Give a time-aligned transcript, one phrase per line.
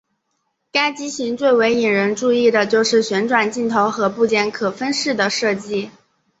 [0.71, 5.91] 该机型最为引人注意的就是旋转镜头和部件可分式的设计。